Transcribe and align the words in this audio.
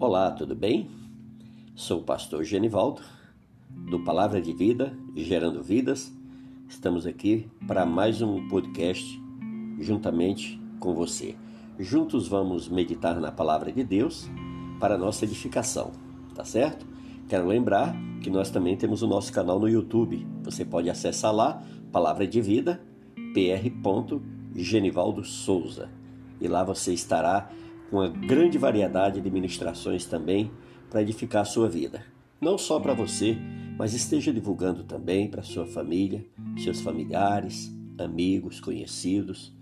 Olá, 0.00 0.30
tudo 0.30 0.54
bem? 0.54 0.88
Sou 1.74 1.98
o 1.98 2.04
pastor 2.04 2.44
Genivaldo, 2.44 3.02
do 3.90 3.98
Palavra 3.98 4.40
de 4.40 4.52
Vida, 4.52 4.96
Gerando 5.16 5.60
Vidas. 5.60 6.12
Estamos 6.68 7.04
aqui 7.04 7.50
para 7.66 7.84
mais 7.84 8.22
um 8.22 8.46
podcast 8.46 9.20
juntamente 9.80 10.56
com 10.78 10.94
você. 10.94 11.34
Juntos 11.80 12.28
vamos 12.28 12.68
meditar 12.68 13.18
na 13.18 13.32
Palavra 13.32 13.72
de 13.72 13.82
Deus 13.82 14.30
para 14.78 14.96
nossa 14.96 15.24
edificação, 15.24 15.90
tá 16.32 16.44
certo? 16.44 16.86
Quero 17.28 17.48
lembrar 17.48 17.92
que 18.22 18.30
nós 18.30 18.50
também 18.50 18.76
temos 18.76 19.02
o 19.02 19.08
nosso 19.08 19.32
canal 19.32 19.58
no 19.58 19.68
YouTube. 19.68 20.24
Você 20.44 20.64
pode 20.64 20.88
acessar 20.88 21.34
lá, 21.34 21.60
Palavra 21.90 22.24
de 22.24 22.40
Vida, 22.40 22.80
pr. 23.34 23.68
Genivaldo 24.54 25.24
Souza. 25.24 25.90
E 26.40 26.46
lá 26.46 26.62
você 26.62 26.92
estará 26.92 27.50
uma 27.90 28.08
grande 28.08 28.58
variedade 28.58 29.20
de 29.20 29.30
ministrações 29.30 30.04
também 30.04 30.50
para 30.90 31.02
edificar 31.02 31.42
a 31.42 31.46
sua 31.46 31.68
vida. 31.68 32.04
Não 32.40 32.56
só 32.56 32.78
para 32.78 32.94
você, 32.94 33.36
mas 33.78 33.94
esteja 33.94 34.32
divulgando 34.32 34.84
também 34.84 35.28
para 35.28 35.42
sua 35.42 35.66
família, 35.66 36.24
seus 36.62 36.80
familiares, 36.80 37.72
amigos, 37.98 38.60
conhecidos. 38.60 39.52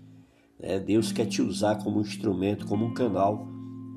Né? 0.59 0.79
Deus 0.79 1.11
quer 1.11 1.25
te 1.25 1.41
usar 1.41 1.77
como 1.83 1.99
um 1.99 2.01
instrumento, 2.01 2.65
como 2.65 2.85
um 2.85 2.93
canal 2.93 3.47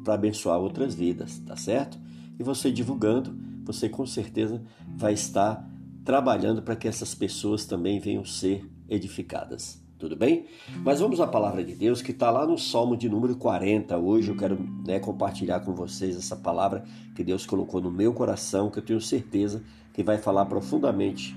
para 0.05 0.15
abençoar 0.15 0.59
outras 0.59 0.95
vidas, 0.95 1.39
tá 1.41 1.57
certo? 1.57 1.99
E 2.39 2.43
você 2.43 2.71
divulgando, 2.71 3.37
você 3.65 3.89
com 3.89 4.07
certeza 4.07 4.63
vai 4.97 5.13
estar 5.13 5.69
trabalhando 6.05 6.63
para 6.63 6.77
que 6.77 6.89
essas 6.89 7.15
pessoas 7.15 7.67
também 7.67 8.01
venham 8.01 8.25
ser 8.25 8.67
edificadas. 8.89 9.83
Tudo 10.01 10.17
bem? 10.17 10.47
Mas 10.83 10.99
vamos 10.99 11.21
à 11.21 11.27
palavra 11.27 11.63
de 11.63 11.75
Deus 11.75 12.01
que 12.01 12.11
está 12.11 12.31
lá 12.31 12.47
no 12.47 12.57
Salmo 12.57 12.97
de 12.97 13.07
número 13.07 13.37
40. 13.37 13.99
Hoje 13.99 14.31
eu 14.31 14.37
quero 14.37 14.59
né, 14.87 14.99
compartilhar 14.99 15.61
com 15.61 15.75
vocês 15.75 16.17
essa 16.17 16.35
palavra 16.35 16.85
que 17.15 17.23
Deus 17.23 17.45
colocou 17.45 17.83
no 17.83 17.91
meu 17.91 18.15
coração, 18.15 18.71
que 18.71 18.79
eu 18.79 18.83
tenho 18.83 19.01
certeza 19.01 19.63
que 19.93 20.03
vai 20.03 20.17
falar 20.17 20.47
profundamente 20.47 21.37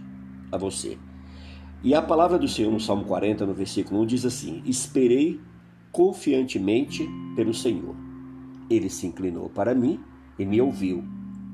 a 0.50 0.58
você. 0.58 0.98
E 1.84 1.94
a 1.94 2.02
palavra 2.02 2.40
do 2.40 2.48
Senhor 2.48 2.72
no 2.72 2.80
Salmo 2.80 3.04
40, 3.04 3.46
no 3.46 3.54
versículo 3.54 4.00
1, 4.04 4.06
diz 4.06 4.26
assim: 4.26 4.64
Esperei 4.66 5.42
confiantemente 5.92 7.06
pelo 7.36 7.54
Senhor. 7.54 7.94
Ele 8.70 8.90
se 8.90 9.06
inclinou 9.06 9.50
para 9.50 9.76
mim 9.76 10.00
e 10.40 10.46
me 10.46 10.62
ouviu 10.62 11.04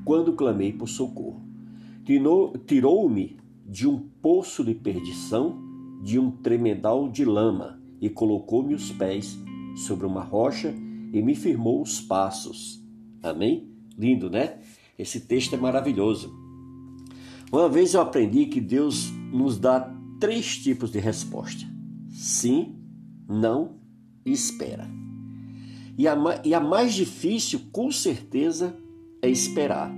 quando 0.04 0.34
clamei 0.34 0.72
por 0.72 0.88
socorro. 0.88 1.42
Tirou-me 2.66 3.36
de 3.66 3.88
um 3.88 3.98
poço 3.98 4.62
de 4.62 4.74
perdição 4.74 5.69
de 6.00 6.18
um 6.18 6.30
tremedal 6.30 7.08
de 7.08 7.24
lama 7.24 7.80
e 8.00 8.08
colocou-me 8.08 8.74
os 8.74 8.90
pés 8.92 9.38
sobre 9.76 10.06
uma 10.06 10.22
rocha 10.22 10.74
e 11.12 11.20
me 11.22 11.34
firmou 11.34 11.82
os 11.82 12.00
passos. 12.00 12.82
Amém? 13.22 13.68
Lindo, 13.98 14.30
né? 14.30 14.58
Esse 14.98 15.20
texto 15.20 15.54
é 15.54 15.58
maravilhoso. 15.58 16.34
Uma 17.52 17.68
vez 17.68 17.94
eu 17.94 18.00
aprendi 18.00 18.46
que 18.46 18.60
Deus 18.60 19.10
nos 19.32 19.58
dá 19.58 19.92
três 20.18 20.58
tipos 20.58 20.90
de 20.90 20.98
resposta: 20.98 21.66
sim, 22.08 22.76
não 23.28 23.76
e 24.24 24.32
espera. 24.32 24.88
E 25.98 26.08
a, 26.08 26.16
e 26.44 26.54
a 26.54 26.60
mais 26.60 26.94
difícil, 26.94 27.60
com 27.72 27.90
certeza, 27.90 28.76
é 29.20 29.28
esperar. 29.28 29.92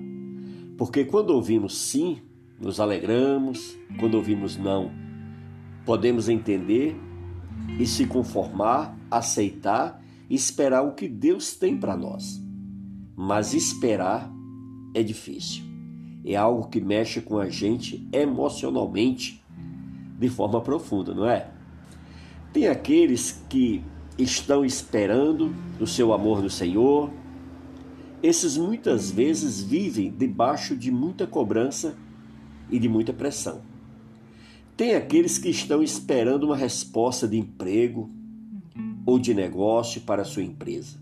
Porque 0.77 1.05
quando 1.05 1.31
ouvimos 1.31 1.77
sim, 1.79 2.19
nos 2.61 2.81
alegramos, 2.81 3.77
quando 4.01 4.15
ouvimos 4.15 4.57
não, 4.57 4.91
Podemos 5.85 6.29
entender 6.29 6.97
e 7.79 7.87
se 7.87 8.07
conformar, 8.07 8.97
aceitar 9.11 10.01
e 10.29 10.35
esperar 10.35 10.83
o 10.83 10.93
que 10.93 11.09
Deus 11.09 11.57
tem 11.57 11.77
para 11.77 11.97
nós. 11.97 12.41
Mas 13.17 13.55
esperar 13.55 14.33
é 14.95 15.03
difícil. 15.03 15.65
É 16.25 16.37
algo 16.37 16.69
que 16.69 16.81
mexe 16.81 17.21
com 17.21 17.39
a 17.39 17.49
gente 17.49 18.09
emocionalmente 18.13 19.45
de 20.19 20.29
forma 20.29 20.61
profunda, 20.61 21.13
não 21.13 21.29
é? 21.29 21.51
Tem 22.53 22.69
aqueles 22.69 23.43
que 23.49 23.83
estão 24.17 24.65
esperando 24.65 25.55
o 25.81 25.87
seu 25.87 26.13
amor 26.13 26.43
no 26.43 26.51
Senhor. 26.51 27.11
Esses 28.23 28.57
muitas 28.57 29.11
vezes 29.11 29.61
vivem 29.61 30.13
debaixo 30.13 30.77
de 30.77 30.91
muita 30.91 31.27
cobrança 31.27 31.97
e 32.71 32.79
de 32.79 32.89
muita 32.89 33.13
pressão. 33.13 33.72
Tem 34.77 34.95
aqueles 34.95 35.39
que 35.39 35.49
estão 35.49 35.83
esperando 35.83 36.45
uma 36.45 36.57
resposta 36.57 37.29
de 37.29 37.39
emprego 37.39 38.11
ou 39.05 39.19
de 39.19 39.35
negócio 39.35 40.01
para 40.03 40.23
a 40.23 40.25
sua 40.25 40.43
empresa. 40.43 40.99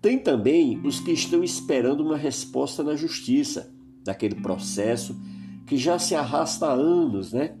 Tem 0.00 0.18
também 0.18 0.80
os 0.84 1.00
que 1.00 1.12
estão 1.12 1.42
esperando 1.44 2.00
uma 2.00 2.16
resposta 2.16 2.82
na 2.82 2.96
justiça, 2.96 3.72
daquele 4.04 4.34
processo 4.34 5.16
que 5.66 5.76
já 5.76 5.98
se 5.98 6.14
arrasta 6.14 6.66
há 6.66 6.72
anos, 6.72 7.32
né? 7.32 7.56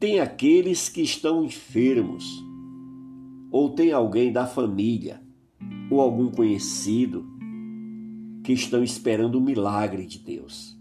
Tem 0.00 0.18
aqueles 0.18 0.88
que 0.88 1.02
estão 1.02 1.44
enfermos, 1.44 2.24
ou 3.50 3.70
tem 3.70 3.92
alguém 3.92 4.32
da 4.32 4.46
família, 4.46 5.22
ou 5.90 6.00
algum 6.00 6.30
conhecido 6.30 7.24
que 8.42 8.52
estão 8.52 8.82
esperando 8.82 9.36
o 9.36 9.40
milagre 9.40 10.06
de 10.06 10.18
Deus. 10.18 10.76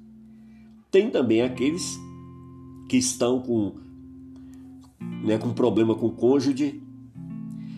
Tem 0.89 1.09
também 1.09 1.41
aqueles 1.41 1.99
que 2.91 2.97
estão 2.97 3.39
com, 3.39 3.75
né, 5.23 5.37
com 5.37 5.53
problema 5.53 5.95
com 5.95 6.07
o 6.07 6.11
cônjuge 6.11 6.83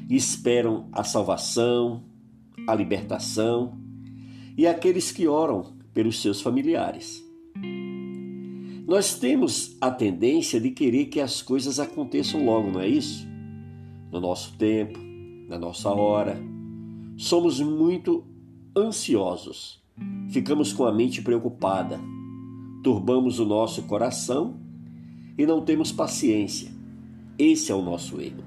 esperam 0.10 0.88
a 0.92 1.04
salvação, 1.04 2.02
a 2.68 2.74
libertação, 2.74 3.78
e 4.58 4.66
aqueles 4.66 5.12
que 5.12 5.28
oram 5.28 5.76
pelos 5.94 6.20
seus 6.20 6.42
familiares. 6.42 7.24
Nós 8.88 9.14
temos 9.20 9.78
a 9.80 9.92
tendência 9.92 10.60
de 10.60 10.72
querer 10.72 11.06
que 11.06 11.20
as 11.22 11.44
coisas 11.44 11.80
aconteçam 11.80 12.44
logo, 12.44 12.72
não 12.72 12.82
é 12.82 12.88
isso? 12.88 13.28
No 14.12 14.20
nosso 14.20 14.58
tempo, 14.58 14.98
na 15.48 15.60
nossa 15.60 15.92
hora. 15.92 16.42
Somos 17.18 17.60
muito 17.60 18.26
ansiosos, 18.76 19.80
ficamos 20.32 20.74
com 20.74 20.86
a 20.86 20.92
mente 20.92 21.22
preocupada, 21.22 22.00
turbamos 22.84 23.38
o 23.38 23.46
nosso 23.46 23.84
coração 23.84 24.63
e 25.38 25.46
não 25.46 25.62
temos 25.62 25.92
paciência. 25.92 26.72
Esse 27.38 27.72
é 27.72 27.76
o 27.76 27.82
nosso 27.82 28.22
erro. 28.22 28.44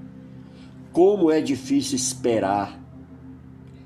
Como 0.92 1.30
é 1.30 1.40
difícil 1.40 1.96
esperar, 1.96 2.80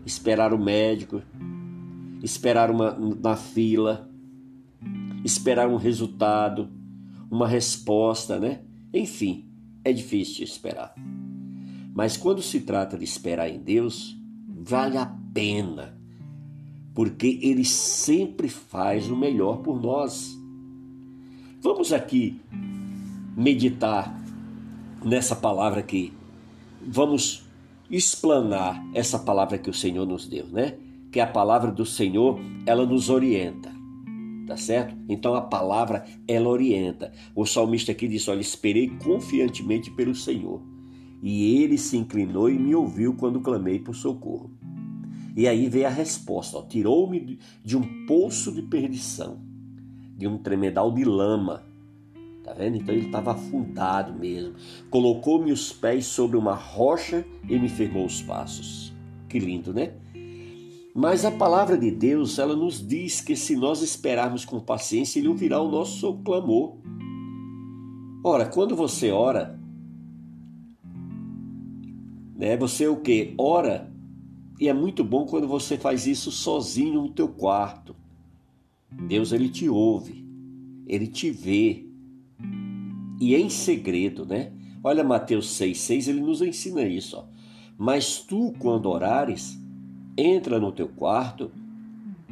esperar 0.04 0.52
o 0.52 0.58
médico, 0.58 1.22
esperar 2.22 2.70
uma 2.70 2.92
na 2.92 3.36
fila, 3.36 4.08
esperar 5.24 5.68
um 5.68 5.76
resultado, 5.76 6.68
uma 7.30 7.48
resposta, 7.48 8.38
né? 8.38 8.60
Enfim, 8.92 9.48
é 9.84 9.92
difícil 9.92 10.44
esperar. 10.44 10.94
Mas 11.94 12.16
quando 12.16 12.42
se 12.42 12.60
trata 12.60 12.96
de 12.96 13.04
esperar 13.04 13.48
em 13.48 13.58
Deus, 13.58 14.16
vale 14.46 14.96
a 14.96 15.06
pena, 15.34 15.98
porque 16.94 17.40
Ele 17.42 17.64
sempre 17.64 18.48
faz 18.48 19.10
o 19.10 19.16
melhor 19.16 19.58
por 19.58 19.80
nós. 19.80 20.38
Vamos 21.60 21.92
aqui 21.92 22.40
meditar 23.36 24.18
nessa 25.04 25.34
palavra 25.34 25.80
aqui. 25.80 26.12
Vamos 26.86 27.44
explanar 27.90 28.84
essa 28.94 29.18
palavra 29.18 29.58
que 29.58 29.70
o 29.70 29.74
Senhor 29.74 30.06
nos 30.06 30.26
deu, 30.26 30.46
né? 30.46 30.76
Que 31.10 31.20
a 31.20 31.26
palavra 31.26 31.70
do 31.72 31.84
Senhor, 31.84 32.38
ela 32.66 32.86
nos 32.86 33.10
orienta. 33.10 33.70
Tá 34.46 34.56
certo? 34.56 34.96
Então 35.08 35.34
a 35.34 35.42
palavra 35.42 36.04
ela 36.26 36.48
orienta. 36.48 37.12
O 37.34 37.46
salmista 37.46 37.92
aqui 37.92 38.08
diz: 38.08 38.26
"Olha, 38.26 38.40
esperei 38.40 38.88
confiantemente 38.88 39.90
pelo 39.92 40.14
Senhor, 40.14 40.60
e 41.22 41.62
ele 41.62 41.78
se 41.78 41.96
inclinou 41.96 42.50
e 42.50 42.58
me 42.58 42.74
ouviu 42.74 43.14
quando 43.14 43.40
clamei 43.40 43.78
por 43.78 43.94
socorro." 43.94 44.50
E 45.36 45.46
aí 45.46 45.68
veio 45.68 45.86
a 45.86 45.90
resposta: 45.90 46.60
tirou-me 46.68 47.38
de 47.64 47.76
um 47.76 48.06
poço 48.06 48.52
de 48.52 48.62
perdição, 48.62 49.38
de 50.16 50.26
um 50.26 50.36
tremedal 50.36 50.92
de 50.92 51.04
lama 51.04 51.69
Tá 52.50 52.54
vendo? 52.54 52.78
Então 52.78 52.92
ele 52.92 53.06
estava 53.06 53.30
afundado 53.30 54.12
mesmo. 54.12 54.54
Colocou-me 54.90 55.52
os 55.52 55.72
pés 55.72 56.06
sobre 56.06 56.36
uma 56.36 56.54
rocha 56.54 57.24
e 57.48 57.56
me 57.56 57.68
firmou 57.68 58.04
os 58.04 58.20
passos. 58.20 58.92
Que 59.28 59.38
lindo, 59.38 59.72
né? 59.72 59.92
Mas 60.92 61.24
a 61.24 61.30
palavra 61.30 61.78
de 61.78 61.92
Deus, 61.92 62.40
ela 62.40 62.56
nos 62.56 62.84
diz 62.84 63.20
que 63.20 63.36
se 63.36 63.54
nós 63.54 63.82
esperarmos 63.82 64.44
com 64.44 64.58
paciência, 64.58 65.20
ele 65.20 65.28
ouvirá 65.28 65.60
o 65.60 65.70
nosso 65.70 66.14
clamor. 66.24 66.76
Ora, 68.24 68.46
quando 68.46 68.74
você 68.74 69.12
ora, 69.12 69.56
né, 72.34 72.56
você 72.56 72.88
o 72.88 72.96
que? 72.96 73.32
Ora, 73.38 73.92
e 74.58 74.68
é 74.68 74.72
muito 74.72 75.04
bom 75.04 75.24
quando 75.24 75.46
você 75.46 75.78
faz 75.78 76.04
isso 76.04 76.32
sozinho 76.32 77.00
no 77.02 77.10
teu 77.10 77.28
quarto. 77.28 77.94
Deus 78.90 79.30
ele 79.30 79.48
te 79.48 79.68
ouve, 79.68 80.26
ele 80.84 81.06
te 81.06 81.30
vê, 81.30 81.89
e 83.20 83.36
em 83.36 83.50
segredo, 83.50 84.24
né? 84.24 84.50
Olha 84.82 85.04
Mateus 85.04 85.48
6,6, 85.60 86.08
ele 86.08 86.20
nos 86.22 86.40
ensina 86.40 86.82
isso. 86.82 87.18
Ó. 87.18 87.24
Mas 87.76 88.18
tu, 88.18 88.54
quando 88.58 88.88
orares, 88.88 89.58
entra 90.16 90.58
no 90.58 90.72
teu 90.72 90.88
quarto 90.88 91.50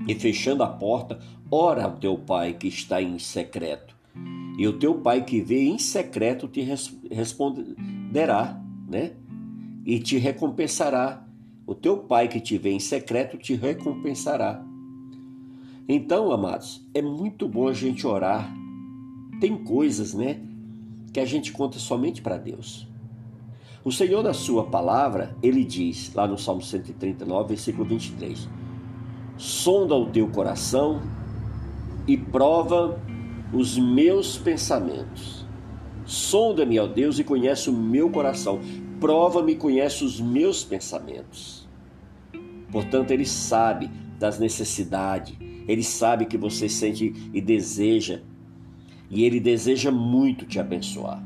e 0.06 0.14
fechando 0.14 0.62
a 0.62 0.66
porta, 0.66 1.20
ora 1.50 1.84
ao 1.84 1.96
teu 1.96 2.16
pai 2.16 2.54
que 2.54 2.68
está 2.68 3.02
em 3.02 3.18
secreto. 3.18 3.94
E 4.58 4.66
o 4.66 4.78
teu 4.78 4.94
pai 4.94 5.24
que 5.24 5.40
vê 5.40 5.64
em 5.64 5.78
secreto 5.78 6.48
te 6.48 6.66
responderá, 7.10 8.60
né? 8.88 9.12
E 9.84 10.00
te 10.00 10.16
recompensará. 10.16 11.24
O 11.66 11.74
teu 11.74 11.98
pai 11.98 12.28
que 12.28 12.40
te 12.40 12.56
vê 12.56 12.70
em 12.70 12.80
secreto 12.80 13.36
te 13.36 13.54
recompensará. 13.54 14.64
Então, 15.86 16.32
amados, 16.32 16.86
é 16.92 17.00
muito 17.00 17.46
bom 17.46 17.68
a 17.68 17.72
gente 17.72 18.06
orar. 18.06 18.52
Tem 19.40 19.56
coisas, 19.64 20.12
né, 20.12 20.42
que 21.18 21.22
a 21.22 21.26
gente 21.26 21.50
conta 21.50 21.80
somente 21.80 22.22
para 22.22 22.36
Deus. 22.36 22.86
O 23.84 23.90
Senhor, 23.90 24.22
na 24.22 24.32
sua 24.32 24.64
palavra, 24.64 25.36
ele 25.42 25.64
diz, 25.64 26.14
lá 26.14 26.28
no 26.28 26.38
Salmo 26.38 26.62
139, 26.62 27.48
versículo 27.48 27.84
23, 27.84 28.48
sonda 29.36 29.96
o 29.96 30.06
teu 30.06 30.28
coração 30.28 31.02
e 32.06 32.16
prova 32.16 33.02
os 33.52 33.76
meus 33.76 34.38
pensamentos. 34.38 35.44
Sonda-me, 36.06 36.78
ó 36.78 36.86
Deus, 36.86 37.18
e 37.18 37.24
conhece 37.24 37.68
o 37.68 37.72
meu 37.72 38.08
coração. 38.10 38.60
Prova-me 39.00 39.52
e 39.52 39.56
conhece 39.56 40.04
os 40.04 40.20
meus 40.20 40.62
pensamentos. 40.62 41.68
Portanto, 42.70 43.10
Ele 43.10 43.26
sabe 43.26 43.90
das 44.20 44.38
necessidades, 44.38 45.36
Ele 45.66 45.82
sabe 45.82 46.26
que 46.26 46.38
você 46.38 46.68
sente 46.68 47.12
e 47.34 47.40
deseja, 47.40 48.22
e 49.10 49.24
Ele 49.24 49.40
deseja 49.40 49.90
muito 49.90 50.46
te 50.46 50.58
abençoar. 50.58 51.22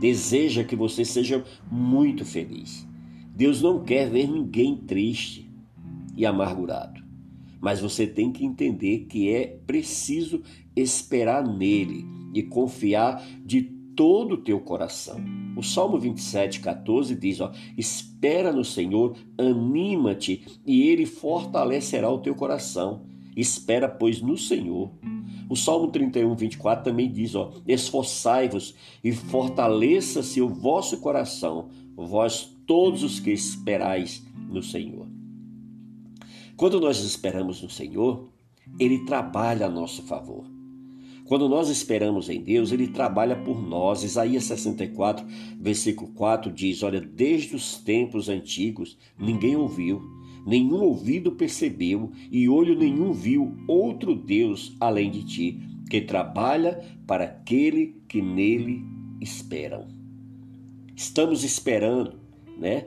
Deseja 0.00 0.64
que 0.64 0.76
você 0.76 1.04
seja 1.04 1.44
muito 1.70 2.24
feliz. 2.24 2.86
Deus 3.34 3.62
não 3.62 3.82
quer 3.82 4.10
ver 4.10 4.28
ninguém 4.28 4.76
triste 4.76 5.50
e 6.16 6.24
amargurado. 6.24 7.04
Mas 7.60 7.80
você 7.80 8.06
tem 8.06 8.30
que 8.30 8.44
entender 8.44 9.06
que 9.08 9.30
é 9.30 9.58
preciso 9.66 10.42
esperar 10.74 11.46
nele 11.46 12.04
e 12.34 12.42
confiar 12.42 13.22
de 13.44 13.62
todo 13.96 14.34
o 14.34 14.38
teu 14.38 14.60
coração. 14.60 15.18
O 15.56 15.62
Salmo 15.62 15.98
27, 15.98 16.60
14 16.60 17.14
diz: 17.14 17.40
ó, 17.40 17.50
Espera 17.76 18.52
no 18.52 18.64
Senhor, 18.64 19.16
anima-te 19.38 20.44
e 20.66 20.88
ele 20.88 21.06
fortalecerá 21.06 22.10
o 22.10 22.18
teu 22.18 22.34
coração. 22.34 23.06
Espera, 23.36 23.88
pois, 23.88 24.22
no 24.22 24.38
Senhor. 24.38 24.90
O 25.48 25.54
Salmo 25.54 25.88
31, 25.88 26.34
24 26.34 26.84
também 26.84 27.12
diz: 27.12 27.34
ó, 27.34 27.52
Esforçai-vos 27.68 28.74
e 29.04 29.12
fortaleça-se 29.12 30.40
o 30.40 30.48
vosso 30.48 30.98
coração, 30.98 31.68
vós 31.94 32.56
todos 32.66 33.02
os 33.02 33.20
que 33.20 33.30
esperais 33.30 34.24
no 34.48 34.62
Senhor. 34.62 35.06
Quando 36.56 36.80
nós 36.80 36.98
esperamos 37.00 37.62
no 37.62 37.68
Senhor, 37.68 38.30
Ele 38.80 39.04
trabalha 39.04 39.66
a 39.66 39.70
nosso 39.70 40.02
favor. 40.02 40.44
Quando 41.26 41.48
nós 41.48 41.68
esperamos 41.68 42.28
em 42.28 42.40
Deus, 42.40 42.72
Ele 42.72 42.88
trabalha 42.88 43.36
por 43.36 43.60
nós. 43.60 44.04
Isaías 44.04 44.44
64, 44.44 45.26
versículo 45.60 46.10
4 46.12 46.50
diz: 46.52 46.82
Olha, 46.82 47.00
desde 47.00 47.54
os 47.54 47.78
tempos 47.78 48.28
antigos 48.28 48.96
ninguém 49.18 49.56
ouviu, 49.56 50.00
nenhum 50.46 50.80
ouvido 50.82 51.32
percebeu 51.32 52.12
e 52.30 52.48
olho 52.48 52.78
nenhum 52.78 53.12
viu 53.12 53.52
outro 53.66 54.14
Deus 54.14 54.76
além 54.80 55.10
de 55.10 55.24
ti, 55.24 55.60
que 55.90 56.00
trabalha 56.00 56.80
para 57.06 57.24
aquele 57.24 57.96
que 58.08 58.22
nele 58.22 58.84
esperam. 59.20 59.86
Estamos 60.94 61.44
esperando, 61.44 62.14
né? 62.56 62.86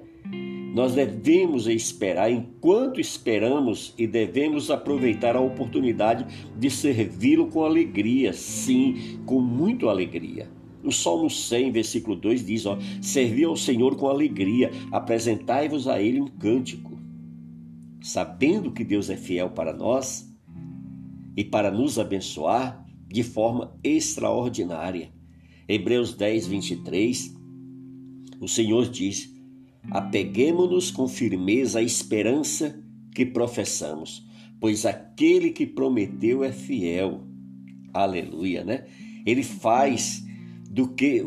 Nós 0.74 0.94
devemos 0.94 1.68
esperar 1.68 2.32
enquanto 2.32 3.02
esperamos 3.02 3.94
e 3.98 4.06
devemos 4.06 4.70
aproveitar 4.70 5.36
a 5.36 5.42
oportunidade 5.42 6.26
de 6.56 6.70
servi-lo 6.70 7.48
com 7.48 7.64
alegria, 7.64 8.34
sim, 8.34 9.20
com 9.26 9.42
muita 9.42 9.88
alegria. 9.88 10.48
O 10.84 10.92
Salmo 10.92 11.30
100, 11.30 11.72
versículo 11.72 12.16
2 12.16 12.46
diz: 12.46 12.66
ó, 12.66 12.78
Servi 13.02 13.44
ao 13.44 13.56
Senhor 13.56 13.96
com 13.96 14.08
alegria, 14.08 14.72
apresentai-vos 14.92 15.88
a 15.88 16.02
Ele 16.02 16.22
um 16.22 16.28
cântico. 16.28 16.99
Sabendo 18.02 18.72
que 18.72 18.84
Deus 18.84 19.10
é 19.10 19.18
fiel 19.18 19.50
para 19.50 19.74
nós 19.74 20.30
e 21.36 21.44
para 21.44 21.72
nos 21.72 22.00
abençoar 22.00 22.86
de 23.08 23.24
forma 23.24 23.78
extraordinária. 23.84 25.12
Hebreus 25.68 26.14
10, 26.14 26.48
23, 26.48 27.36
o 28.40 28.48
Senhor 28.48 28.90
diz: 28.90 29.34
Apeguemo-nos 29.92 30.92
com 30.92 31.08
firmeza 31.08 31.80
à 31.80 31.84
esperança 31.84 32.82
que 33.14 33.26
professamos, 33.26 34.26
pois 34.60 34.86
aquele 34.86 35.52
que 35.52 35.66
prometeu 35.66 36.44
é 36.44 36.52
fiel. 36.52 37.28
Aleluia, 37.94 38.64
né? 38.64 38.86
Ele 39.26 39.44
faz 39.44 40.24
do 40.70 40.88
que 40.88 41.24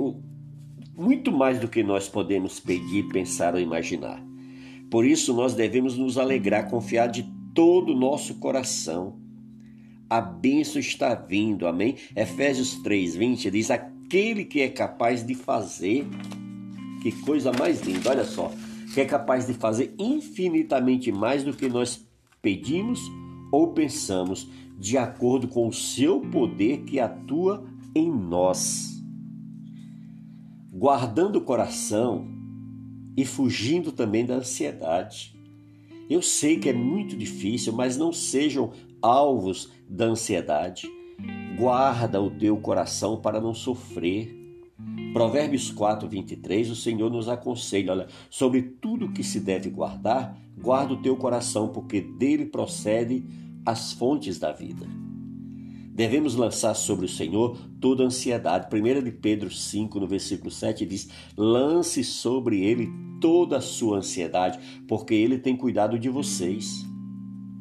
muito 0.97 1.33
mais 1.33 1.59
do 1.59 1.69
que 1.69 1.83
nós 1.83 2.09
podemos 2.09 2.61
pedir, 2.61 3.09
pensar 3.09 3.55
ou 3.55 3.61
imaginar. 3.61 4.32
Por 4.93 5.07
isso 5.07 5.33
nós 5.33 5.55
devemos 5.55 5.97
nos 5.97 6.19
alegrar, 6.19 6.69
confiar 6.69 7.07
de 7.07 7.23
todo 7.55 7.95
o 7.95 7.99
nosso 7.99 8.35
coração. 8.35 9.17
A 10.09 10.21
bênção 10.21 10.79
está 10.79 11.15
vindo, 11.15 11.67
amém? 11.67 11.97
Efésios 12.15 12.75
3:20 12.83 13.51
diz: 13.51 13.71
aquele 13.71 14.45
que 14.45 14.61
é 14.61 14.69
capaz 14.69 15.27
de 15.27 15.35
fazer 15.35 16.07
que 17.01 17.11
coisa 17.11 17.51
mais 17.59 17.81
linda, 17.81 18.11
olha 18.11 18.25
só. 18.25 18.53
Que 18.93 19.01
é 19.01 19.07
capaz 19.07 19.47
de 19.47 19.55
fazer 19.55 19.95
infinitamente 19.99 21.11
mais 21.11 21.43
do 21.43 21.55
que 21.55 21.71
nós 21.71 22.07
pedimos 22.43 23.01
ou 23.51 23.73
pensamos, 23.73 24.47
de 24.79 24.99
acordo 24.99 25.49
com 25.49 25.69
o 25.69 25.73
seu 25.73 26.21
poder 26.21 26.83
que 26.83 27.01
atua 27.01 27.65
em 27.95 28.13
nós. 28.13 29.03
Guardando 30.71 31.37
o 31.37 31.41
coração 31.41 32.42
e 33.17 33.25
fugindo 33.25 33.93
também 33.93 34.25
da 34.25 34.35
ansiedade. 34.35 35.35
Eu 36.09 36.21
sei 36.21 36.59
que 36.59 36.69
é 36.69 36.73
muito 36.73 37.17
difícil, 37.17 37.73
mas 37.73 37.97
não 37.97 38.13
sejam 38.13 38.73
alvos 39.01 39.71
da 39.89 40.07
ansiedade. 40.07 40.89
Guarda 41.57 42.21
o 42.21 42.31
teu 42.31 42.57
coração 42.59 43.21
para 43.21 43.41
não 43.41 43.55
sofrer. 43.55 44.39
Provérbios 45.13 45.71
4, 45.71 46.09
23, 46.09 46.71
o 46.71 46.77
Senhor 46.77 47.11
nos 47.11 47.29
aconselha: 47.29 47.93
olha, 47.93 48.07
sobre 48.31 48.63
tudo 48.63 49.13
que 49.13 49.23
se 49.23 49.41
deve 49.41 49.71
guardar, 49.71 50.37
guarda 50.59 50.95
o 50.95 51.03
teu 51.03 51.17
coração, 51.17 51.69
porque 51.69 52.01
dele 52.01 52.47
procede 52.47 53.25
as 53.65 53.93
fontes 53.93 54.39
da 54.39 54.53
vida. 54.53 55.02
Devemos 55.95 56.35
lançar 56.35 56.73
sobre 56.73 57.05
o 57.05 57.09
Senhor 57.09 57.59
toda 57.79 58.03
ansiedade. 58.03 58.67
1 58.75 59.05
de 59.05 59.13
Pedro 59.13 59.51
5, 59.51 60.01
no 60.01 60.07
versículo 60.07 60.51
7, 60.51 60.87
diz: 60.87 61.11
Lance 61.37 62.03
sobre 62.03 62.65
ele 62.65 62.89
toda 63.21 63.59
a 63.59 63.61
sua 63.61 63.99
ansiedade, 63.99 64.59
porque 64.89 65.13
ele 65.13 65.39
tem 65.39 65.55
cuidado 65.55 65.99
de 65.99 66.09
vocês. 66.09 66.87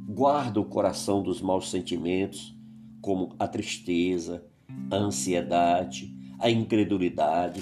Guarda 0.07 0.61
o 0.61 0.65
coração 0.65 1.21
dos 1.21 1.41
maus 1.41 1.69
sentimentos, 1.69 2.57
como 3.01 3.35
a 3.37 3.47
tristeza, 3.49 4.45
a 4.89 4.95
ansiedade, 4.95 6.15
a 6.39 6.49
incredulidade. 6.49 7.61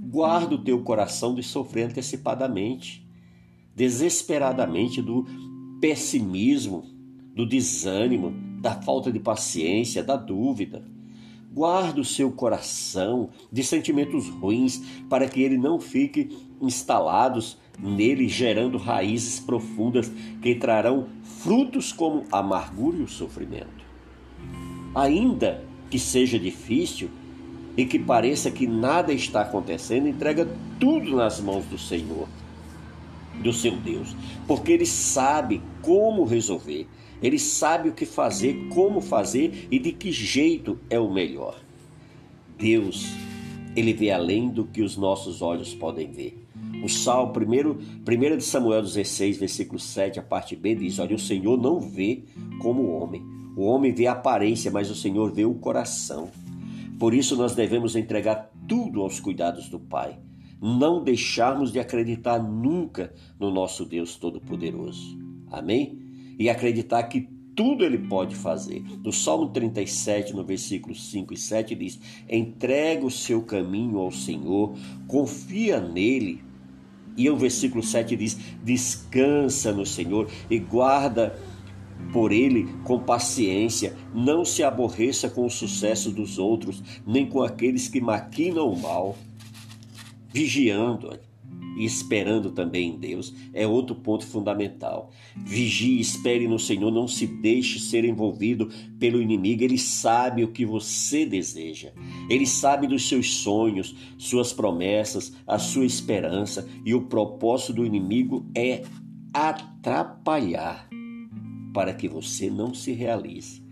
Guarda 0.00 0.56
o 0.56 0.64
teu 0.64 0.82
coração 0.82 1.36
de 1.36 1.42
sofrer 1.44 1.84
antecipadamente, 1.84 3.08
desesperadamente 3.76 5.00
do 5.00 5.24
pessimismo, 5.80 6.82
do 7.32 7.46
desânimo, 7.46 8.49
da 8.60 8.74
falta 8.74 9.10
de 9.10 9.18
paciência, 9.18 10.02
da 10.02 10.16
dúvida. 10.16 10.84
Guarda 11.52 12.00
o 12.00 12.04
seu 12.04 12.30
coração 12.30 13.30
de 13.50 13.64
sentimentos 13.64 14.28
ruins 14.28 14.80
para 15.08 15.26
que 15.26 15.42
ele 15.42 15.58
não 15.58 15.80
fique 15.80 16.28
instalados 16.60 17.58
nele, 17.76 18.28
gerando 18.28 18.78
raízes 18.78 19.40
profundas 19.40 20.12
que 20.40 20.54
trarão 20.54 21.08
frutos 21.22 21.90
como 21.92 22.24
amargura 22.30 22.98
e 22.98 23.02
o 23.02 23.08
sofrimento. 23.08 23.84
Ainda 24.94 25.64
que 25.88 25.98
seja 25.98 26.38
difícil, 26.38 27.10
e 27.76 27.84
que 27.86 27.98
pareça 27.98 28.50
que 28.50 28.66
nada 28.66 29.12
está 29.12 29.42
acontecendo, 29.42 30.08
entrega 30.08 30.48
tudo 30.78 31.16
nas 31.16 31.40
mãos 31.40 31.64
do 31.66 31.78
Senhor, 31.78 32.28
do 33.42 33.52
seu 33.52 33.76
Deus, 33.76 34.14
porque 34.46 34.72
ele 34.72 34.86
sabe 34.86 35.62
como 35.80 36.24
resolver, 36.24 36.86
ele 37.22 37.38
sabe 37.38 37.88
o 37.88 37.92
que 37.92 38.06
fazer, 38.06 38.68
como 38.68 39.00
fazer 39.00 39.68
e 39.70 39.78
de 39.78 39.92
que 39.92 40.10
jeito 40.10 40.78
é 40.88 40.98
o 40.98 41.12
melhor. 41.12 41.60
Deus, 42.58 43.06
ele 43.74 43.92
vê 43.92 44.10
além 44.10 44.48
do 44.48 44.64
que 44.64 44.82
os 44.82 44.96
nossos 44.96 45.42
olhos 45.42 45.74
podem 45.74 46.10
ver. 46.10 46.38
O 46.82 46.88
Salmo 46.88 47.32
1 47.32 48.36
de 48.36 48.44
Samuel 48.44 48.82
16, 48.82 49.38
versículo 49.38 49.78
7, 49.78 50.18
a 50.18 50.22
parte 50.22 50.56
B, 50.56 50.74
diz: 50.74 50.98
Olha, 50.98 51.14
o 51.14 51.18
Senhor 51.18 51.60
não 51.60 51.80
vê 51.80 52.22
como 52.60 52.82
o 52.82 53.02
homem. 53.02 53.22
O 53.56 53.64
homem 53.64 53.92
vê 53.92 54.06
a 54.06 54.12
aparência, 54.12 54.70
mas 54.70 54.90
o 54.90 54.94
Senhor 54.94 55.32
vê 55.32 55.44
o 55.44 55.54
coração. 55.54 56.30
Por 56.98 57.12
isso 57.12 57.36
nós 57.36 57.54
devemos 57.54 57.96
entregar 57.96 58.50
tudo 58.68 59.02
aos 59.02 59.20
cuidados 59.20 59.68
do 59.68 59.78
Pai, 59.78 60.18
não 60.60 61.02
deixarmos 61.02 61.72
de 61.72 61.78
acreditar 61.78 62.38
nunca 62.38 63.12
no 63.38 63.50
nosso 63.50 63.84
Deus 63.84 64.16
Todo-Poderoso. 64.16 65.18
Amém? 65.50 65.98
E 66.40 66.48
acreditar 66.48 67.02
que 67.02 67.28
tudo 67.54 67.84
ele 67.84 67.98
pode 67.98 68.34
fazer. 68.34 68.82
No 69.04 69.12
Salmo 69.12 69.50
37, 69.50 70.34
no 70.34 70.42
versículo 70.42 70.94
5 70.94 71.34
e 71.34 71.36
7, 71.36 71.74
diz: 71.74 72.00
entrega 72.26 73.04
o 73.04 73.10
seu 73.10 73.42
caminho 73.42 73.98
ao 73.98 74.10
Senhor, 74.10 74.74
confia 75.06 75.78
nele. 75.78 76.42
E 77.14 77.28
o 77.28 77.36
versículo 77.36 77.82
7 77.82 78.16
diz: 78.16 78.38
descansa 78.64 79.70
no 79.70 79.84
Senhor 79.84 80.30
e 80.48 80.58
guarda 80.58 81.38
por 82.10 82.32
ele 82.32 82.66
com 82.84 82.98
paciência, 82.98 83.94
não 84.14 84.42
se 84.42 84.62
aborreça 84.62 85.28
com 85.28 85.44
o 85.44 85.50
sucesso 85.50 86.10
dos 86.10 86.38
outros, 86.38 86.82
nem 87.06 87.26
com 87.26 87.42
aqueles 87.42 87.86
que 87.88 88.00
maquinam 88.00 88.72
o 88.72 88.80
mal, 88.80 89.18
vigiando 90.32 91.10
e 91.76 91.84
esperando 91.84 92.50
também 92.50 92.90
em 92.90 92.98
Deus 92.98 93.34
é 93.52 93.66
outro 93.66 93.94
ponto 93.94 94.26
fundamental. 94.26 95.10
Vigie 95.36 96.00
espere 96.00 96.46
no 96.46 96.58
Senhor, 96.58 96.90
não 96.90 97.06
se 97.08 97.26
deixe 97.26 97.78
ser 97.78 98.04
envolvido 98.04 98.70
pelo 98.98 99.20
inimigo. 99.20 99.62
Ele 99.62 99.78
sabe 99.78 100.44
o 100.44 100.52
que 100.52 100.64
você 100.64 101.24
deseja. 101.24 101.92
Ele 102.28 102.46
sabe 102.46 102.86
dos 102.86 103.08
seus 103.08 103.34
sonhos, 103.34 103.94
suas 104.18 104.52
promessas, 104.52 105.32
a 105.46 105.58
sua 105.58 105.84
esperança 105.84 106.68
e 106.84 106.94
o 106.94 107.02
propósito 107.02 107.74
do 107.74 107.86
inimigo 107.86 108.46
é 108.54 108.82
atrapalhar 109.32 110.88
para 111.72 111.94
que 111.94 112.08
você 112.08 112.50
não 112.50 112.74
se 112.74 112.92
realize. 112.92 113.62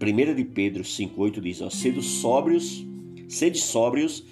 1 0.00 0.34
de 0.34 0.44
Pedro 0.44 0.82
5,8 0.82 1.40
diz: 1.40 1.60
ó, 1.60 1.70
Sede 1.70 2.02
sóbrios, 2.02 2.84
sede 3.28 3.58
sóbrios, 3.58 4.24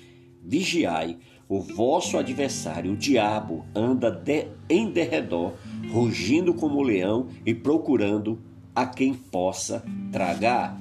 vigiai. 0.43 1.19
O 1.52 1.61
vosso 1.61 2.16
adversário, 2.16 2.92
o 2.92 2.97
diabo, 2.97 3.66
anda 3.75 4.11
de, 4.11 4.47
em 4.71 4.90
derredor, 4.90 5.52
rugindo 5.92 6.54
como 6.54 6.80
leão 6.80 7.28
e 7.44 7.54
procurando 7.54 8.40
a 8.75 8.87
quem 8.87 9.12
possa 9.12 9.85
tragar. 10.11 10.80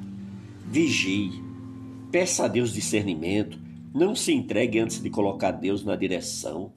Vigie, 0.69 1.43
peça 2.09 2.45
a 2.45 2.47
Deus 2.47 2.71
discernimento, 2.71 3.59
não 3.93 4.15
se 4.15 4.31
entregue 4.31 4.79
antes 4.79 5.03
de 5.03 5.09
colocar 5.09 5.51
Deus 5.51 5.83
na 5.83 5.97
direção. 5.97 6.71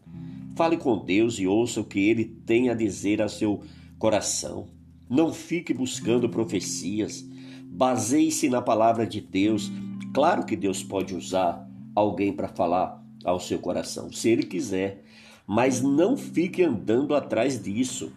Fale 0.57 0.77
com 0.77 0.99
Deus 0.99 1.39
e 1.39 1.47
ouça 1.47 1.81
o 1.81 1.85
que 1.85 2.01
ele 2.01 2.25
tem 2.25 2.71
a 2.71 2.75
dizer 2.75 3.23
a 3.23 3.29
seu 3.29 3.63
coração. 3.97 4.67
Não 5.09 5.33
fique 5.33 5.73
buscando 5.73 6.29
profecias. 6.29 7.25
Baseie-se 7.67 8.49
na 8.49 8.61
palavra 8.61 9.07
de 9.07 9.21
Deus. 9.21 9.71
Claro 10.13 10.45
que 10.45 10.57
Deus 10.57 10.83
pode 10.83 11.15
usar 11.15 11.65
alguém 11.95 12.33
para 12.33 12.49
falar 12.49 13.04
ao 13.25 13.41
seu 13.41 13.59
coração, 13.59 14.13
se 14.13 14.29
ele 14.29 14.43
quiser, 14.43 15.03
mas 15.47 15.83
não 15.83 16.17
fique 16.17 16.63
andando 16.63 17.15
atrás 17.15 17.61
disso. 17.61 18.13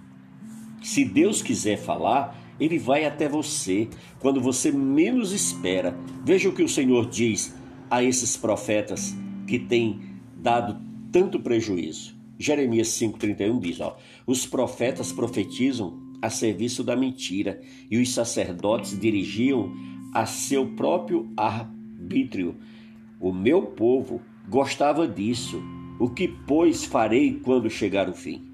Se 0.83 1.03
Deus 1.03 1.41
quiser 1.41 1.77
falar, 1.77 2.37
ele 2.59 2.77
vai 2.77 3.05
até 3.05 3.27
você 3.27 3.87
quando 4.19 4.41
você 4.41 4.71
menos 4.71 5.31
espera. 5.31 5.97
Veja 6.23 6.49
o 6.49 6.53
que 6.53 6.63
o 6.63 6.69
Senhor 6.69 7.09
diz 7.09 7.55
a 7.89 8.03
esses 8.03 8.35
profetas 8.35 9.15
que 9.47 9.57
têm 9.57 10.01
dado 10.35 10.79
tanto 11.11 11.39
prejuízo. 11.39 12.15
Jeremias 12.37 12.89
5,31 12.89 13.59
diz: 13.59 13.79
ó, 13.79 13.97
Os 14.25 14.45
profetas 14.45 15.11
profetizam 15.11 15.99
a 16.21 16.29
serviço 16.29 16.83
da 16.83 16.95
mentira, 16.95 17.61
e 17.89 17.97
os 17.99 18.13
sacerdotes 18.13 18.99
dirigiam 18.99 19.71
a 20.13 20.25
seu 20.25 20.75
próprio 20.75 21.31
arbítrio. 21.35 22.55
O 23.19 23.31
meu 23.31 23.63
povo 23.63 24.21
gostava 24.47 25.07
disso. 25.07 25.61
O 25.99 26.09
que, 26.09 26.27
pois, 26.27 26.85
farei 26.85 27.39
quando 27.39 27.69
chegar 27.69 28.09
o 28.09 28.13
fim? 28.13 28.47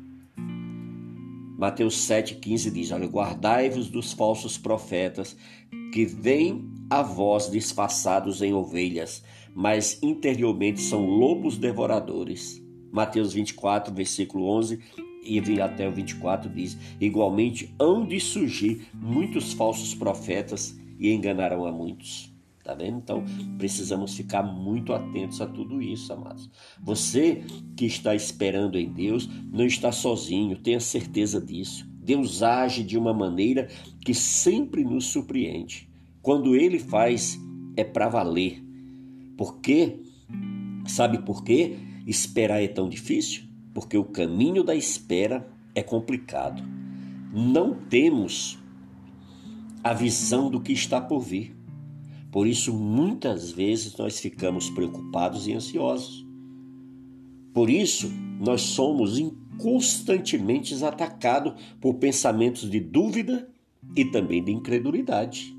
Mateus 1.58 1.96
7,15 2.08 2.72
diz: 2.72 2.92
Olha, 2.92 3.08
guardai-vos 3.08 3.90
dos 3.90 4.14
falsos 4.14 4.58
profetas 4.58 5.38
que 5.94 6.06
vêm 6.06 6.70
a 6.90 7.02
vós 7.02 7.50
disfarçados 7.50 8.42
em 8.42 8.54
ovelhas, 8.54 9.24
mas 9.54 10.02
interiormente 10.02 10.82
são 10.82 11.06
lobos 11.06 11.58
devoradores. 11.58 12.62
Mateus 12.92 13.34
24, 13.34 13.94
versículo 13.94 14.46
11 14.58 14.80
e 15.24 15.62
até 15.62 15.88
o 15.88 15.92
24 15.92 16.50
diz: 16.50 16.78
Igualmente 17.00 17.74
hão 17.80 18.06
de 18.06 18.20
surgir 18.20 18.88
muitos 18.94 19.54
falsos 19.54 19.96
profetas 19.96 20.78
e 21.00 21.12
enganarão 21.12 21.66
a 21.66 21.72
muitos. 21.72 22.33
Tá 22.64 22.74
vendo? 22.74 22.98
Então, 22.98 23.24
precisamos 23.58 24.16
ficar 24.16 24.42
muito 24.42 24.94
atentos 24.94 25.42
a 25.42 25.46
tudo 25.46 25.82
isso, 25.82 26.14
amados. 26.14 26.50
Você 26.82 27.44
que 27.76 27.86
está 27.86 28.16
esperando 28.16 28.80
em 28.80 28.90
Deus, 28.92 29.30
não 29.52 29.66
está 29.66 29.92
sozinho, 29.92 30.58
tenha 30.58 30.80
certeza 30.80 31.42
disso. 31.42 31.86
Deus 32.02 32.42
age 32.42 32.84
de 32.84 32.98
uma 32.98 33.14
maneira 33.14 33.68
que 34.06 34.14
sempre 34.14 34.84
nos 34.84 35.06
surpreende. 35.06 35.90
Quando 36.22 36.56
ele 36.56 36.80
faz, 36.80 37.38
é 37.76 37.84
para 37.84 38.08
valer. 38.08 38.64
Por 39.38 39.60
quê? 39.60 40.00
Sabe 40.88 41.20
por 41.20 41.44
quê? 41.44 41.76
Esperar 42.08 42.62
é 42.62 42.68
tão 42.68 42.88
difícil? 42.88 43.54
porque 43.74 43.98
o 43.98 44.04
caminho 44.04 44.64
da 44.64 44.76
espera 44.76 45.48
é 45.74 45.82
complicado. 45.82 46.64
Não 47.34 47.74
temos 47.74 48.60
a 49.84 49.94
visão 49.94 50.50
do 50.50 50.62
que 50.62 50.72
está 50.72 51.02
por 51.02 51.20
vir. 51.20 51.56
Por 52.34 52.48
isso, 52.48 52.74
muitas 52.74 53.52
vezes 53.52 53.96
nós 53.96 54.20
ficamos 54.20 54.68
preocupados 54.72 55.46
e 55.48 55.54
ansiosos. 55.54 56.26
Por 57.54 57.70
isso, 57.70 58.12
nós 58.42 58.62
somos 58.62 59.22
constantemente 59.60 60.74
atacados 60.84 61.54
por 61.80 61.94
pensamentos 61.94 62.68
de 62.68 62.80
dúvida 62.80 63.48
e 63.96 64.06
também 64.06 64.44
de 64.44 64.52
incredulidade. 64.52 65.56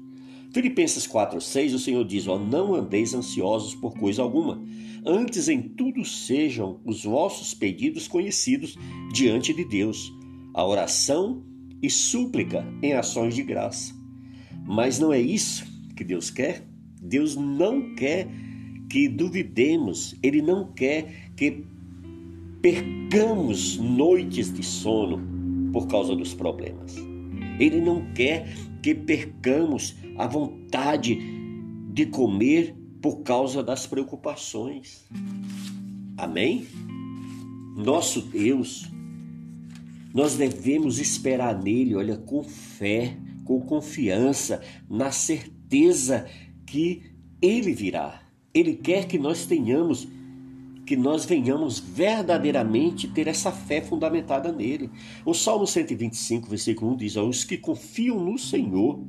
Filipenses 0.53 1.07
4:6 1.07 1.75
o 1.75 1.79
Senhor 1.79 2.05
diz: 2.05 2.27
"Ó, 2.27 2.41
não 2.41 2.75
andeis 2.75 3.15
ansiosos 3.15 3.77
por 3.77 3.95
coisa 3.95 4.23
alguma, 4.23 4.61
antes 5.07 5.49
em 5.49 5.63
tudo 5.63 6.05
sejam 6.05 6.81
os 6.85 7.05
vossos 7.05 7.55
pedidos 7.55 8.09
conhecidos 8.09 8.77
diante 9.13 9.55
de 9.55 9.65
Deus, 9.65 10.13
a 10.53 10.67
oração 10.67 11.45
e 11.81 11.89
súplica 11.89 12.67
em 12.83 12.95
ações 12.95 13.37
de 13.37 13.45
graça." 13.45 13.95
Mas 14.67 14.99
não 14.99 15.13
é 15.13 15.21
isso 15.21 15.74
que 15.95 16.05
Deus 16.05 16.31
quer? 16.31 16.67
Deus 17.01 17.37
não 17.37 17.95
quer 17.95 18.29
que 18.89 19.09
duvidemos, 19.09 20.15
ele 20.23 20.41
não 20.41 20.73
quer 20.73 21.33
que 21.37 21.65
percamos 22.63 23.77
noites 23.77 24.53
de 24.53 24.63
sono 24.63 25.21
por 25.73 25.87
causa 25.87 26.15
dos 26.15 26.33
problemas. 26.33 26.97
Ele 27.59 27.81
não 27.81 28.13
quer 28.15 28.55
que 28.83 28.95
percamos 28.95 29.97
a 30.17 30.27
vontade 30.27 31.19
de 31.93 32.07
comer 32.07 32.75
por 33.03 33.23
causa 33.23 33.63
das 33.63 33.87
preocupações. 33.87 35.05
Amém? 36.17 36.67
Nosso 37.77 38.23
Deus, 38.23 38.91
nós 40.15 40.37
devemos 40.37 40.99
esperar 40.99 41.61
nele, 41.61 41.95
olha, 41.95 42.17
com 42.17 42.43
fé, 42.43 43.17
com 43.45 43.61
confiança, 43.61 44.63
na 44.89 45.11
certeza 45.11 45.54
que 46.67 47.03
ele 47.41 47.73
virá. 47.73 48.23
Ele 48.53 48.75
quer 48.75 49.07
que 49.07 49.19
nós 49.19 49.47
tenhamos 49.47 50.07
que 50.85 50.97
nós 50.97 51.25
venhamos 51.25 51.79
verdadeiramente 51.79 53.09
ter 53.09 53.27
essa 53.27 53.51
fé 53.51 53.81
fundamentada 53.81 54.53
nele. 54.53 54.91
O 55.25 55.33
Salmo 55.33 55.67
125, 55.67 56.49
versículo 56.49 56.93
1 56.93 56.97
diz: 56.97 57.17
Os 57.17 57.43
que 57.43 57.57
confiam 57.57 58.23
no 58.23 58.39
Senhor 58.39 59.03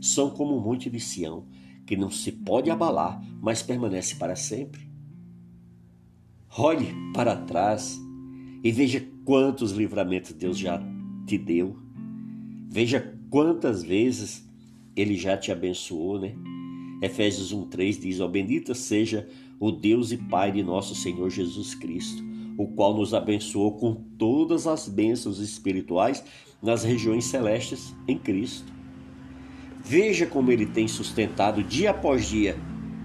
são 0.00 0.30
como 0.30 0.56
o 0.56 0.60
monte 0.60 0.90
de 0.90 0.98
Sião, 0.98 1.44
que 1.86 1.96
não 1.96 2.10
se 2.10 2.32
pode 2.32 2.68
abalar, 2.68 3.22
mas 3.40 3.62
permanece 3.62 4.16
para 4.16 4.34
sempre. 4.34 4.80
Olhe 6.58 6.92
para 7.14 7.36
trás 7.36 7.96
e 8.64 8.72
veja 8.72 9.06
quantos 9.24 9.70
livramentos 9.70 10.32
Deus 10.32 10.58
já 10.58 10.82
te 11.26 11.38
deu. 11.38 11.76
Veja 12.68 13.16
quantas 13.30 13.84
vezes 13.84 14.49
ele 14.96 15.16
já 15.16 15.36
te 15.36 15.52
abençoou, 15.52 16.18
né? 16.18 16.34
Efésios 17.02 17.52
1:3 17.52 17.98
diz: 17.98 18.20
"Ó 18.20 18.28
bendita 18.28 18.74
seja 18.74 19.28
o 19.58 19.70
Deus 19.70 20.12
e 20.12 20.16
Pai 20.16 20.52
de 20.52 20.62
nosso 20.62 20.94
Senhor 20.94 21.30
Jesus 21.30 21.74
Cristo, 21.74 22.22
o 22.58 22.66
qual 22.68 22.94
nos 22.94 23.14
abençoou 23.14 23.72
com 23.72 23.94
todas 24.18 24.66
as 24.66 24.88
bênçãos 24.88 25.38
espirituais 25.38 26.24
nas 26.62 26.84
regiões 26.84 27.24
celestes 27.24 27.94
em 28.06 28.18
Cristo." 28.18 28.72
Veja 29.82 30.26
como 30.26 30.52
ele 30.52 30.66
tem 30.66 30.86
sustentado 30.86 31.62
dia 31.62 31.90
após 31.90 32.28
dia 32.28 32.56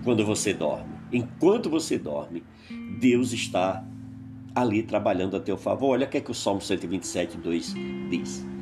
quando 0.03 0.25
você 0.25 0.53
dorme. 0.53 0.93
Enquanto 1.11 1.69
você 1.69 1.97
dorme, 1.97 2.43
Deus 2.99 3.31
está 3.31 3.85
ali 4.53 4.83
trabalhando 4.83 5.37
a 5.37 5.39
teu 5.39 5.57
favor. 5.57 5.91
Olha 5.91 6.05
o 6.05 6.09
que, 6.09 6.17
é 6.17 6.21
que 6.21 6.31
o 6.31 6.33
Salmo 6.33 6.61
127, 6.61 7.37
2 7.37 7.75
diz. 8.09 8.54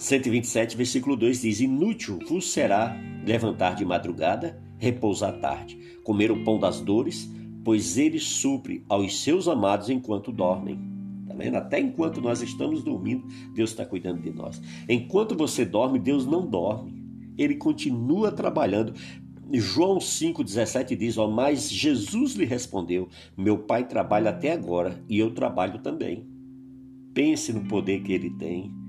127, 0.00 0.78
versículo 0.78 1.14
2 1.14 1.42
diz: 1.42 1.60
Inútil 1.60 2.18
vos 2.26 2.50
será 2.50 2.96
levantar 3.26 3.74
de 3.74 3.84
madrugada, 3.84 4.58
repousar 4.78 5.38
tarde, 5.40 5.78
comer 6.02 6.32
o 6.32 6.42
pão 6.42 6.58
das 6.58 6.80
dores, 6.80 7.30
pois 7.62 7.98
ele 7.98 8.18
supre 8.18 8.82
aos 8.88 9.22
seus 9.22 9.46
amados 9.46 9.90
enquanto 9.90 10.32
dormem. 10.32 10.80
Tá 11.28 11.34
vendo? 11.34 11.56
Até 11.56 11.78
enquanto 11.78 12.22
nós 12.22 12.40
estamos 12.40 12.82
dormindo, 12.82 13.26
Deus 13.54 13.70
está 13.70 13.84
cuidando 13.84 14.22
de 14.22 14.30
nós. 14.30 14.60
Enquanto 14.88 15.36
você 15.36 15.66
dorme, 15.66 15.98
Deus 15.98 16.24
não 16.24 16.46
dorme. 16.46 16.98
Ele 17.36 17.56
continua 17.56 18.32
trabalhando. 18.32 18.94
João 19.52 19.98
5,17 19.98 20.96
diz: 20.96 21.18
Ó, 21.18 21.28
mas 21.28 21.70
Jesus 21.70 22.36
lhe 22.36 22.46
respondeu: 22.46 23.06
Meu 23.36 23.58
pai 23.58 23.86
trabalha 23.86 24.30
até 24.30 24.52
agora 24.52 25.04
e 25.10 25.18
eu 25.18 25.34
trabalho 25.34 25.78
também. 25.80 26.26
Pense 27.12 27.52
no 27.52 27.66
poder 27.66 28.02
que 28.02 28.14
ele 28.14 28.30
tem. 28.30 28.79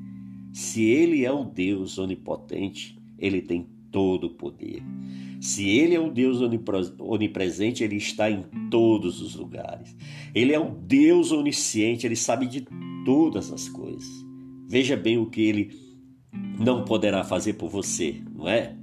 Se 0.52 0.84
ele 0.84 1.26
é 1.26 1.32
o 1.32 1.44
Deus 1.44 1.98
onipotente, 1.98 2.98
ele 3.18 3.42
tem 3.42 3.68
todo 3.92 4.28
o 4.28 4.30
poder. 4.32 4.84
Se 5.40 5.68
ele 5.68 5.96
é 5.96 6.00
o 6.00 6.12
Deus 6.12 6.40
onipresente, 7.00 7.84
ele 7.84 7.96
está 7.96 8.30
em 8.30 8.44
todos 8.70 9.22
os 9.22 9.36
lugares. 9.36 9.96
Ele 10.36 10.54
é 10.54 10.60
o 10.60 10.70
Deus 10.70 11.32
onisciente, 11.32 12.06
ele 12.06 12.16
sabe 12.16 12.46
de 12.46 12.66
todas 13.04 13.52
as 13.52 13.68
coisas. 13.68 14.08
Veja 14.68 14.96
bem 14.96 15.18
o 15.18 15.26
que 15.26 15.42
ele 15.42 15.72
não 16.60 16.86
poderá 16.86 17.24
fazer 17.24 17.54
por 17.54 17.70
você, 17.70 18.22
não 18.34 18.48
é? 18.48 18.76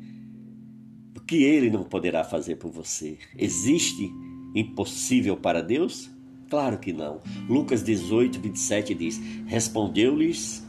O 1.16 1.20
que 1.20 1.44
ele 1.44 1.70
não 1.70 1.84
poderá 1.84 2.24
fazer 2.24 2.56
por 2.56 2.70
você? 2.70 3.18
Existe 3.36 4.10
impossível 4.54 5.36
para 5.36 5.62
Deus? 5.62 6.10
Claro 6.50 6.78
que 6.78 6.92
não. 6.92 7.20
Lucas 7.48 7.82
18, 7.82 8.40
27 8.40 8.94
diz: 8.94 9.20
Respondeu-lhes: 9.46 10.66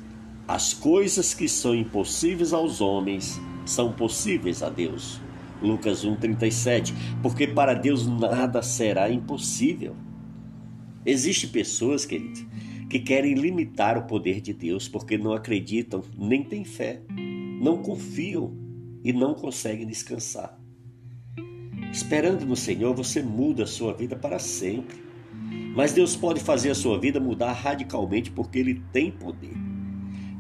As 0.50 0.74
coisas 0.74 1.36
que 1.36 1.48
são 1.48 1.76
impossíveis 1.76 2.54
aos 2.54 2.82
homens 2.82 3.40
são 3.68 3.94
possíveis 3.94 4.64
a 4.64 4.70
Deus. 4.72 5.22
Lucas 5.62 6.04
1,37 6.04 6.92
Porque 7.22 7.46
para 7.46 7.76
Deus 7.76 8.08
nada 8.08 8.64
será 8.64 9.12
impossível. 9.12 9.96
Existem 11.06 11.52
pessoas, 11.52 12.04
queridos, 12.04 12.44
que 12.90 12.98
querem 12.98 13.36
limitar 13.36 13.96
o 13.96 14.08
poder 14.08 14.42
de 14.42 14.52
Deus 14.52 14.88
porque 14.88 15.20
não 15.20 15.34
acreditam 15.34 16.02
nem 16.18 16.44
têm 16.44 16.66
fé, 16.66 17.04
não 17.62 17.84
confiam 17.84 18.58
e 19.04 19.14
não 19.14 19.36
conseguem 19.36 19.86
descansar. 19.86 20.60
Esperando 21.94 22.44
no 22.44 22.56
Senhor, 22.56 22.96
você 22.96 23.22
muda 23.22 23.66
a 23.66 23.68
sua 23.68 23.94
vida 23.94 24.16
para 24.16 24.40
sempre. 24.40 24.98
Mas 25.76 25.94
Deus 25.94 26.16
pode 26.16 26.40
fazer 26.40 26.72
a 26.72 26.76
sua 26.76 27.00
vida 27.00 27.20
mudar 27.20 27.54
radicalmente 27.54 28.32
porque 28.32 28.58
Ele 28.58 28.82
tem 28.92 29.12
poder. 29.12 29.69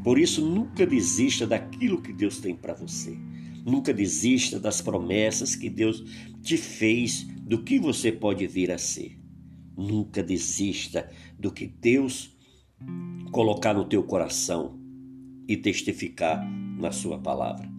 Por 0.03 0.17
isso, 0.17 0.45
nunca 0.45 0.85
desista 0.85 1.45
daquilo 1.45 2.01
que 2.01 2.13
Deus 2.13 2.39
tem 2.39 2.55
para 2.55 2.73
você. 2.73 3.17
Nunca 3.65 3.93
desista 3.93 4.59
das 4.59 4.81
promessas 4.81 5.55
que 5.55 5.69
Deus 5.69 6.03
te 6.41 6.57
fez, 6.57 7.23
do 7.41 7.63
que 7.63 7.79
você 7.79 8.11
pode 8.11 8.47
vir 8.47 8.71
a 8.71 8.77
ser. 8.77 9.17
Nunca 9.77 10.23
desista 10.23 11.09
do 11.37 11.51
que 11.51 11.67
Deus 11.67 12.35
colocar 13.31 13.73
no 13.73 13.85
teu 13.85 14.03
coração 14.03 14.79
e 15.47 15.57
testificar 15.57 16.47
na 16.77 16.91
sua 16.91 17.17
palavra. 17.17 17.69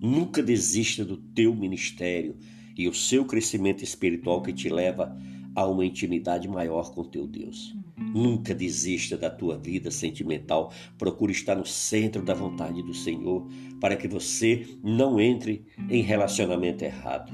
Nunca 0.00 0.42
desista 0.42 1.04
do 1.04 1.16
teu 1.16 1.54
ministério 1.54 2.36
e 2.76 2.88
o 2.88 2.94
seu 2.94 3.24
crescimento 3.24 3.82
espiritual 3.82 4.42
que 4.42 4.52
te 4.52 4.68
leva 4.68 5.16
a 5.54 5.66
uma 5.66 5.84
intimidade 5.84 6.48
maior 6.48 6.92
com 6.92 7.04
teu 7.04 7.26
Deus. 7.26 7.76
Nunca 7.98 8.54
desista 8.54 9.16
da 9.16 9.28
tua 9.28 9.58
vida 9.58 9.90
sentimental. 9.90 10.72
Procure 10.96 11.32
estar 11.32 11.54
no 11.56 11.66
centro 11.66 12.22
da 12.22 12.34
vontade 12.34 12.82
do 12.82 12.94
Senhor 12.94 13.46
para 13.80 13.96
que 13.96 14.08
você 14.08 14.66
não 14.82 15.20
entre 15.20 15.64
em 15.90 16.02
relacionamento 16.02 16.84
errado. 16.84 17.32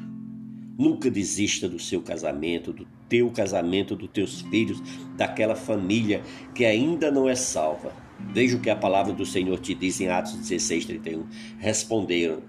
Nunca 0.76 1.11
desista 1.11 1.68
do 1.68 1.78
seu 1.78 2.02
casamento, 2.02 2.73
do 2.73 2.87
teu 3.09 3.30
casamento, 3.30 3.94
dos 3.94 4.11
teus 4.11 4.40
filhos, 4.40 4.83
daquela 5.16 5.54
família 5.54 6.23
que 6.54 6.64
ainda 6.64 7.11
não 7.11 7.28
é 7.28 7.35
salva. 7.35 7.92
Veja 8.33 8.56
o 8.56 8.61
que 8.61 8.71
a 8.71 8.76
palavra 8.76 9.12
do 9.12 9.25
Senhor 9.25 9.59
te 9.61 9.75
diz 9.75 10.00
em 10.00 10.09
Atos 10.09 10.35
16, 10.35 10.87
31. 10.87 11.27
Responderam, 11.59 12.42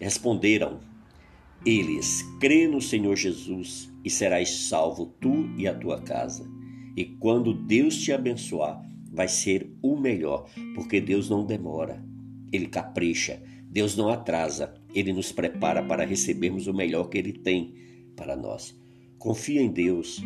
responderam 0.00 0.80
eles, 1.64 2.22
crê 2.38 2.68
no 2.68 2.80
Senhor 2.80 3.16
Jesus 3.16 3.90
e 4.04 4.10
serás 4.10 4.68
salvo 4.68 5.06
tu 5.20 5.50
e 5.56 5.66
a 5.66 5.74
tua 5.74 6.00
casa. 6.00 6.55
E 6.96 7.04
quando 7.04 7.52
Deus 7.52 7.98
te 7.98 8.10
abençoar, 8.10 8.82
vai 9.12 9.28
ser 9.28 9.70
o 9.82 9.96
melhor, 9.96 10.48
porque 10.74 11.00
Deus 11.00 11.28
não 11.28 11.44
demora, 11.44 12.02
ele 12.50 12.66
capricha, 12.66 13.42
Deus 13.70 13.94
não 13.96 14.08
atrasa, 14.08 14.74
ele 14.94 15.12
nos 15.12 15.30
prepara 15.30 15.82
para 15.82 16.06
recebermos 16.06 16.66
o 16.66 16.72
melhor 16.72 17.10
que 17.10 17.18
ele 17.18 17.34
tem 17.34 17.74
para 18.16 18.34
nós. 18.34 18.74
Confia 19.18 19.60
em 19.60 19.70
Deus, 19.70 20.22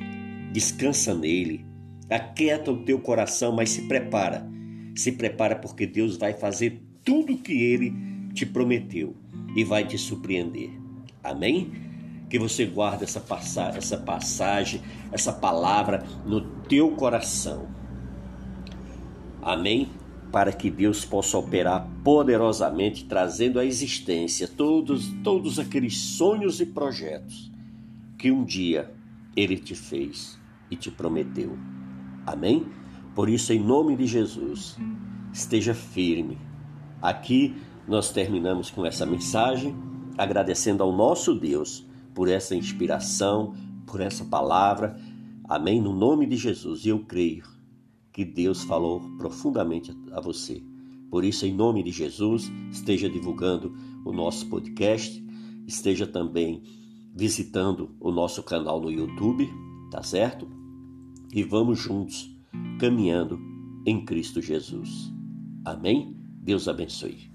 descansa 0.53 1.13
nele, 1.13 1.65
aquieta 2.09 2.71
o 2.71 2.85
teu 2.85 3.01
coração, 3.01 3.53
mas 3.53 3.71
se 3.71 3.89
prepara. 3.89 4.49
Se 4.95 5.13
prepara 5.13 5.57
porque 5.57 5.87
Deus 5.87 6.17
vai 6.17 6.33
fazer 6.33 6.81
tudo 7.05 7.35
o 7.35 7.39
que 7.39 7.53
ele 7.53 7.93
te 8.33 8.47
prometeu 8.47 9.17
e 9.57 9.65
vai 9.65 9.85
te 9.87 9.99
surpreender. 9.99 10.71
Amém? 11.23 11.91
que 12.31 12.39
você 12.39 12.65
guarde 12.65 13.03
essa, 13.03 13.21
passagem, 13.21 13.77
essa 13.77 13.99
passagem, 13.99 14.81
essa 15.11 15.33
palavra 15.33 16.07
no 16.25 16.60
teu 16.71 16.93
coração. 16.93 17.67
Amém? 19.43 19.89
Para 20.31 20.53
que 20.53 20.71
Deus 20.71 21.05
possa 21.05 21.37
operar 21.37 21.85
poderosamente, 22.05 23.07
trazendo 23.07 23.59
à 23.59 23.65
existência 23.65 24.47
todos, 24.47 25.09
todos 25.25 25.59
aqueles 25.59 25.97
sonhos 25.99 26.61
e 26.61 26.67
projetos 26.67 27.51
que 28.17 28.31
um 28.31 28.45
dia 28.45 28.89
Ele 29.37 29.59
te 29.59 29.75
fez 29.75 30.39
e 30.71 30.77
te 30.77 30.93
prometeu. 30.93 31.59
Amém? 32.25 32.65
Por 33.17 33.29
isso, 33.29 33.53
em 33.53 33.59
nome 33.59 33.97
de 33.97 34.07
Jesus, 34.07 34.77
esteja 35.33 35.75
firme. 35.75 36.39
Aqui 37.03 37.57
nós 37.89 38.13
terminamos 38.13 38.71
com 38.71 38.87
essa 38.87 39.05
mensagem, 39.05 39.75
agradecendo 40.17 40.85
ao 40.85 40.93
nosso 40.93 41.35
Deus 41.35 41.85
por 42.15 42.29
essa 42.29 42.55
inspiração, 42.55 43.55
por 43.91 44.01
essa 44.01 44.25
palavra. 44.25 44.97
Amém? 45.51 45.83
No 45.83 45.93
nome 45.93 46.27
de 46.27 46.37
Jesus. 46.37 46.87
E 46.87 46.91
eu 46.91 47.01
creio 47.01 47.43
que 48.13 48.25
Deus 48.25 48.63
falou 48.63 49.01
profundamente 49.19 49.93
a 50.13 50.21
você. 50.21 50.63
Por 51.11 51.25
isso, 51.25 51.45
em 51.45 51.53
nome 51.53 51.83
de 51.83 51.91
Jesus, 51.91 52.49
esteja 52.71 53.11
divulgando 53.11 53.75
o 54.05 54.13
nosso 54.13 54.49
podcast, 54.49 55.21
esteja 55.67 56.07
também 56.07 56.63
visitando 57.17 57.91
o 57.99 58.13
nosso 58.13 58.45
canal 58.45 58.81
no 58.81 58.93
YouTube, 58.93 59.51
tá 59.91 60.05
certo? 60.05 60.47
E 61.35 61.43
vamos 61.43 61.81
juntos 61.81 62.31
caminhando 62.79 63.37
em 63.85 64.05
Cristo 64.05 64.41
Jesus. 64.41 65.13
Amém? 65.65 66.17
Deus 66.41 66.69
abençoe. 66.69 67.29